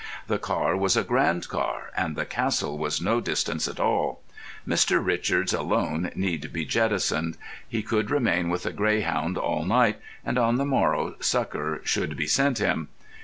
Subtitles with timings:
[0.25, 4.23] The car was a grand car, and the Castle was no distance at all.
[4.67, 4.99] Mr.
[5.05, 7.37] Richards alone need be jettisoned.
[7.69, 12.25] He could remain with The Greyhound all night, and on the morrow succour should be
[12.25, 12.87] sent him.